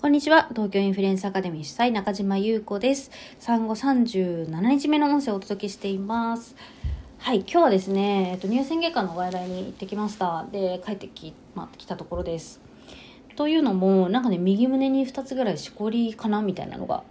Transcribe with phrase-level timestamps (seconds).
[0.00, 0.46] こんにちは。
[0.50, 3.10] 東京インフルエンスアカデミー主催中島優子です。
[3.40, 6.54] 産後37日目の音声をお届けしています。
[7.18, 10.46] はい、今日はですね、えっと、乳腺外科の外来に行ってきました。
[10.52, 12.60] で、帰ってき,、まあ、来たところです。
[13.34, 17.02] というのも、なんかね、右胸に2つぐらいしこりかなみたいなのが、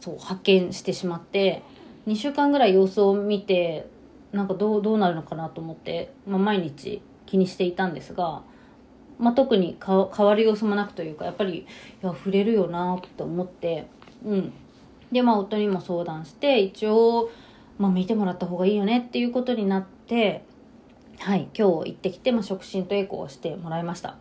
[0.00, 1.64] そう、発見してしまって、
[2.06, 3.88] 2週間ぐらい様子を見て、
[4.30, 8.44] なんかどう、どうなるのかなと思って、まあ、毎日気にしていたんですが、
[9.18, 11.66] まあ、特に変わる様子もなくというかやっぱりい
[12.02, 13.86] や触れるよなって思って
[14.24, 14.52] うん。
[15.12, 17.30] でまあ夫にも相談して一応、
[17.78, 20.44] まあ、見てもらった方がいいよねっていうことになって
[21.18, 24.16] はい今日行ってきて、まあ、触診とエコーをしてもらいました。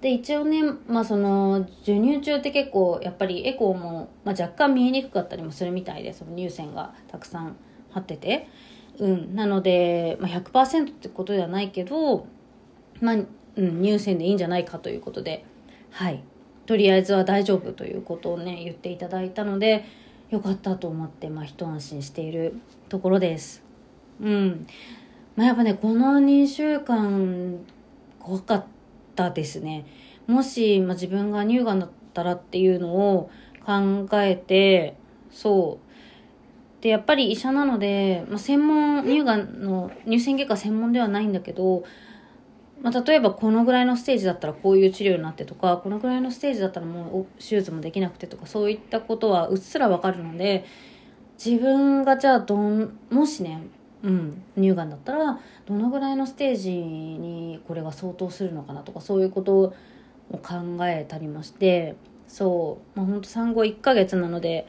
[0.00, 7.56] で一応ね、まあ、その授乳中って結構やっぱりエコーも、まあ、若干見えにくかったりもするみたいでその乳腺がたくさん
[7.90, 8.48] 張ってて。
[8.98, 9.34] うん。
[9.34, 12.26] なので、まあ、100%ってことではないけど
[13.00, 13.16] まあ
[13.56, 15.44] うん、乳腺でいいんじゃないかということで、
[15.90, 16.22] はい。
[16.66, 19.84] とりあえずは大丈夫ということをね、言っていただいたので、
[20.30, 22.54] よかったと思って、まあ、一安心している
[22.88, 23.62] ところです。
[24.20, 24.66] うん。
[25.36, 27.58] まあ、やっぱね、この2週間、
[28.18, 28.64] 怖かっ
[29.14, 29.84] たですね。
[30.26, 33.30] もし、まあ、自分が乳がんだったらっていうのを
[33.66, 34.96] 考えて、
[35.30, 35.78] そ
[36.80, 36.82] う。
[36.82, 41.84] で、やっぱり医者なので、まあ、専門、乳がんの、乳腺外科専門ではないんだけど、
[42.82, 50.64] まあ、例えばこのぐらいのステージだったらこういう治療になってとかこのぐらいのステージだったらもう手術もできなくてとかそういったことはうっすらわかるので
[51.44, 53.62] 自分がじゃあどんもしね、
[54.02, 59.74] うん、乳がんだったらどのぐらいのステージにこれが相当するのかなとかそういうことを
[60.30, 61.94] 考えたりまして
[62.26, 64.66] そう、まあ、ほんと産後1ヶ月なので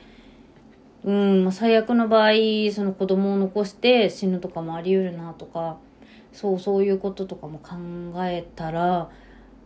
[1.03, 2.31] うん、ま、最悪の場合
[2.72, 5.78] その子供を残して死ぬとかもあり得るなとか。
[6.34, 7.76] そうそういうこととかも考
[8.26, 9.09] えたら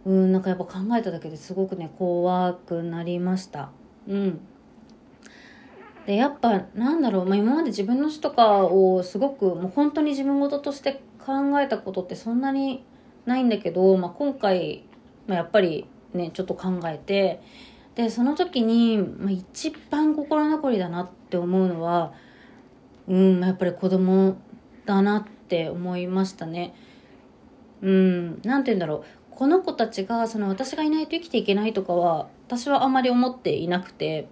[0.06, 3.72] うんなんかやっぱ考えただけですごくね怖くなりました。
[4.08, 4.40] うん。
[6.06, 12.86] でやっぱなんだろう、まあ、今まで自分の死とかをすごくもう本当に自分事として考えたことってそんなに
[13.26, 14.86] ないんだけど、まあ、今回、
[15.28, 17.42] まあ、やっぱりねちょっと考えて
[17.96, 22.14] でその時に、まあ、一番心残りだなって思うのは
[23.10, 24.38] うんやっぱり子供
[24.86, 26.76] だなってって思いましたね。
[27.82, 29.04] うん、なて言うんだろう。
[29.32, 34.28] この子たちが、その私がいないと生きていけないとかは、私はあまり思っていなくて、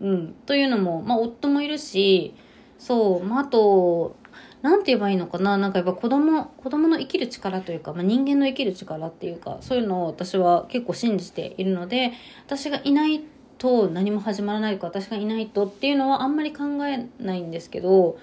[0.00, 0.34] うん。
[0.46, 2.34] というのも、まあ、夫もいるし、
[2.78, 4.16] そう、まあ、あと、
[4.62, 12.12] なんて言えばいいのかななんかやっぱ子供、子供の生きる力というか、まあ、人間の生きる力っていうか、そういうのを私は結構信じているので、
[12.46, 13.22] 私がいない
[13.58, 18.18] と何も始まらないとか、私がいないとっていうのはあんまり考えないんですけど、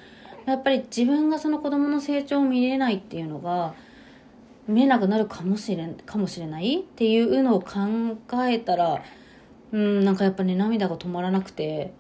[0.46, 3.74] やっぱり自分がその子供の成長を見れないっていうのが
[4.68, 6.80] 見えなくなるかもしれかもしれない？
[6.80, 8.18] っていうのを考
[8.48, 9.02] えたら
[9.72, 11.94] うんなんかやっぱね涙が止まらなくて。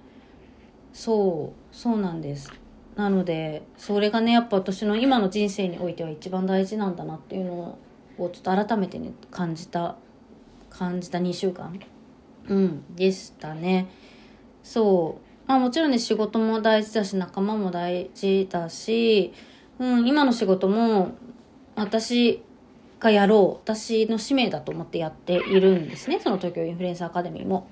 [0.96, 2.54] そうそうなんです。
[2.96, 7.54] なのでそれがねやっぱ私の今の人生においては一番大事なんだなっていうの
[8.20, 9.96] をちょっと改めてね感じた
[10.70, 11.80] 感じた2週間。
[12.48, 13.88] うんでしたね。
[14.62, 15.33] そう。
[15.48, 19.34] まあもちろんね仕事も大事だし仲間も大事だし、
[19.80, 21.16] うん、今の仕事も
[21.76, 22.42] 私
[23.00, 27.68] がやろう私の使命だと思ってやっているんですねその東京インフルエンサーアカデミーも。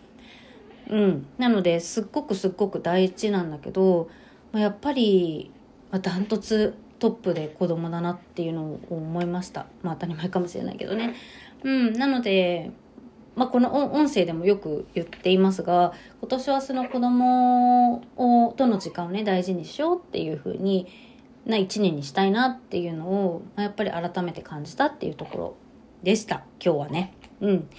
[0.90, 4.10] うん、なのですっごくすっごく大事なんだけど、
[4.52, 5.50] ま、やっぱり、
[5.90, 11.16] ま、ダントツトップで子供だなっていうのを思いましたまあ当たり前かもしれないけどね。
[11.64, 12.72] うん、なので
[13.36, 20.88] まあ、この音声でもよく言っていますが今年はその子供をとの時間をね大事にしようっていう風に
[21.46, 25.56] な一年にしたいなっていうのを、まあ、やっぱり改めて感じたっていうところ
[26.04, 27.14] でした今日はね。
[27.40, 27.70] うん、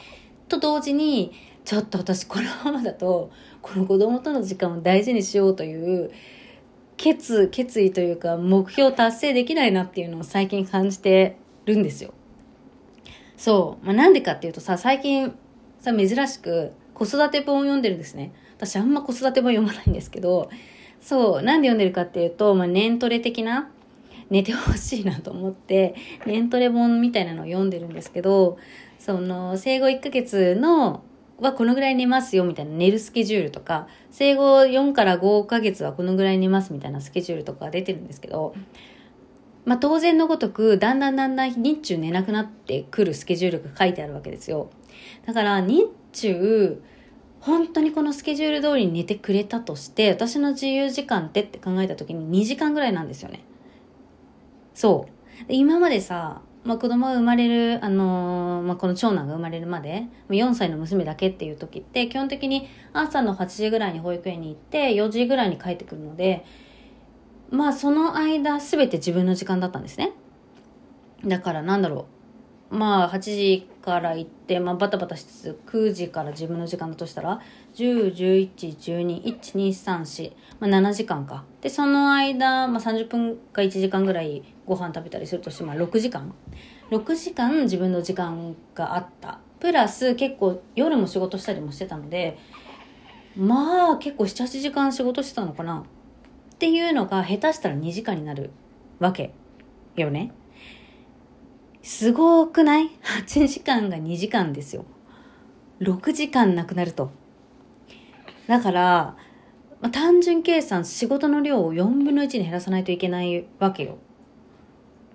[0.49, 1.33] と同時に
[1.65, 3.31] ちょっと私このままだと
[3.61, 6.11] この子供との時間を大事にしようという
[6.97, 11.37] 決決意というか目標達成できないなっていうのを最近感じて
[11.67, 12.15] るんですよ。
[13.43, 13.85] そう。
[13.85, 15.37] まあ、なんでかっていうとさ、最近
[15.81, 18.33] さ、珍しく子育て本を読んでるんですね。
[18.57, 20.49] 私あんま子育て本読まないんですけど、
[21.01, 21.43] そう。
[21.43, 23.69] なんで読んでるかっていうと、まあ、年トレ的な、
[24.31, 28.59] 寝てほしいなと思って、年トレ本みたいなのを読んでるんですけど、
[29.01, 31.03] その、生後1ヶ月の、
[31.41, 38.55] はこのぐらい寝ますよみたいな寝るスケジュールとか、生後4から5ヶ月はこのぐらい寝ますみたいなスケジュールとか出てるんですけど、
[39.65, 44.71] まあ、当然のごとく、だんだんだんだん日中寝なくなってくるスケジュールが書いてあるわけですよ。
[45.25, 46.83] だから、日中、
[47.41, 53.45] 本当にこのスケジュール通りに寝てくれたとして、私の自由時間ってって考えた時に2時間ぐらいなんですよね。
[54.75, 55.45] そう。
[55.49, 66.45] 今までさ、まあ、子供が生まれる、あのーまあ、この長男が生まれるまで、4歳の娘だけっていう時って、基本的に朝の8時ぐらいに保育園に行って、4時ぐらいに帰ってくるので、
[67.53, 70.13] まあ、その間、すべて自分の時間だったんですね。
[71.23, 72.07] だからなんだろ
[72.71, 72.75] う。
[72.75, 77.43] まあ、8時から行って、まあ、バタバタしつつ、9時から自分の時間だとしたら、
[77.75, 81.45] 10、11、12、1、2、3、4、まあ、7時間か。
[81.61, 86.33] で、その間、まあ、30分か1時間ぐらいご飯食べたりするとして、まあ、6時間。
[86.91, 89.41] 6時間自分の時間があった。
[89.61, 92.39] プラス、結構夜も仕事したりもしてたので、
[93.37, 95.85] まあ、結構7、8時間仕事してたのかな。
[96.63, 98.51] っていうのが、下手したら2時間になる
[99.01, 99.35] わけ
[99.97, 100.31] よね。
[101.83, 102.89] すごくない
[103.27, 104.85] ?8 時間が2時間ですよ。
[105.81, 107.11] 6時間なくなると。
[108.47, 109.17] だから、
[109.81, 113.99] まあ、単純計算仕事の量を4分の1に減らさないといけないわけよ。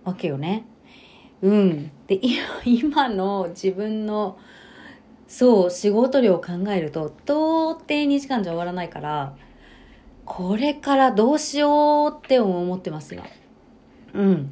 [0.03, 0.65] わけよね。
[1.41, 1.91] うん。
[2.07, 2.19] で、
[2.65, 4.37] 今の自分の、
[5.29, 9.37] そう、仕事量を考えると、到底2時間じゃ終わらないから、
[10.27, 13.23] これからどうしようって思ってますよ。
[14.13, 14.49] うん。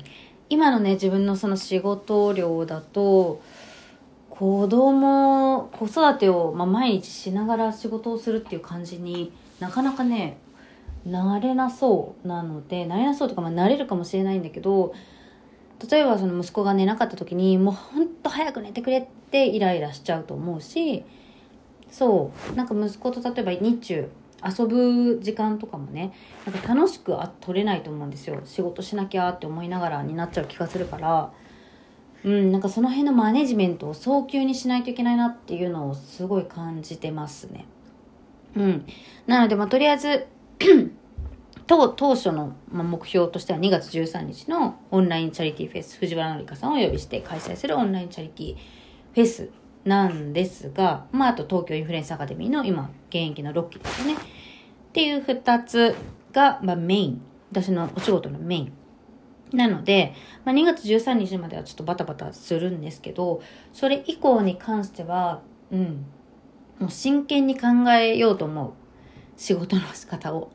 [0.49, 3.41] 今のね自分のその仕事量だと
[4.29, 10.37] 子供子育てを、まあ、毎日しながら仕事をするっていう感じになかなかね
[11.05, 14.93] なれなそうなのでなれなそうとか、まあ、なれるかもしれないんだけど
[15.89, 21.03] 例えばその息子が寝なかった時にもうほんと早く寝てくれってイライラしちゃうと思うし
[21.91, 24.09] そうなんか息子と例えば日中
[24.45, 26.13] 遊ぶ時間とかもね
[26.45, 28.41] なんか楽しくあ取れないと思うんですよ。
[28.45, 31.31] 仕事しなきゃって思いながらになっちゃう気がするから。
[32.23, 37.65] うんなんかその辺のマネジメントを早急にしないといけないなっていうのをすごい感じてますね。
[38.55, 38.85] うん。
[39.27, 40.27] なのでまあとりあえず
[41.67, 48.57] 当当初の目標としては2月13日のオンラインチャリティーフェス藤原紀香さんをお呼びして開催するオンラインチャリティー
[49.13, 49.49] フェス
[49.85, 54.15] なんですが、まあ、あと東京インフルエンスアカデミーの今、現役の6期ですね。
[54.95, 55.93] っていう2つ
[56.31, 57.21] が、まあ、メイン。
[57.51, 58.73] 私のお仕事のメイン。
[59.51, 60.13] なので、
[60.45, 63.41] まあ、2月13日まではちょっとバタバタするんですけど、
[63.73, 66.05] それ以降に関しては、うん、
[66.79, 68.71] もう真剣に考えようと思う。
[69.35, 70.49] 仕事の仕方を。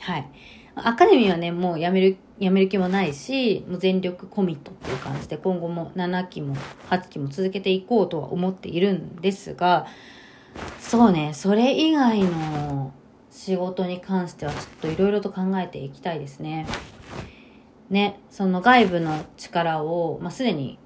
[0.00, 0.28] はい。
[0.74, 6.56] アカデミーはね、もうやめる、やめる気もないし、もう全力コミットっていう感じで、今後も7期も
[6.90, 9.86] 8期も続けていこうとは思っているんですが、
[10.78, 12.92] そうね、それ以外の
[13.32, 16.66] 仕事に関してはちょっといろいろと考えていきたいですね。
[17.88, 20.78] ね、その外部の力を、まあ、すでに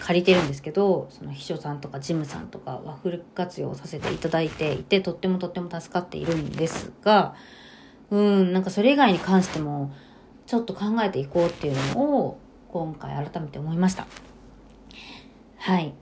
[0.00, 7.34] 借りてるんですけど、その秘書さんとか事務さんとかはフル活用させていただいていて、とってもとっても助かっているんですが、
[8.10, 9.92] うん、なんかそれ以外に関しても、
[10.46, 12.38] ちょっと考えていこうっていうのを、
[12.68, 14.06] 今回改めて思いました。
[15.58, 15.94] はい。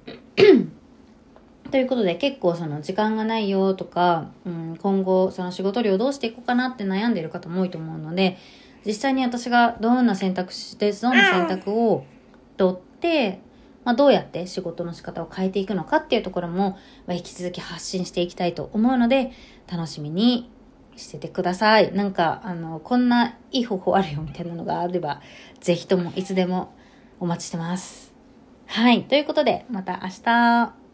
[1.70, 8.38] ということで結構その時間がないよとか、うん、今後その仕事量どうしていこうかなって悩んでる方も多いと思うので、
[8.87, 12.06] 実際に私がどんな選択肢で、どんな選択を
[12.56, 13.41] 取って、
[13.85, 19.32] まあ、どうやって仕事の仕方を変えていくのかっていうところも、まあ、引き続き発信していきたいと思うので、
[19.71, 20.50] 楽しみに
[20.97, 21.93] しててください。
[21.93, 25.21] なんか、あの、こんないい方法あるよみたいなのがあれば、
[25.61, 26.75] ぜひともいつでも
[27.21, 28.12] お待ちしてます。
[28.67, 29.05] はい。
[29.05, 30.88] ということで、また明日。